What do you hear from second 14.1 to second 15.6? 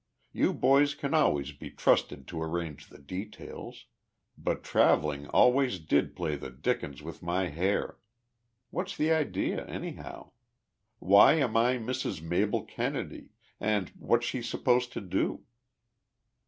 she supposed to do?"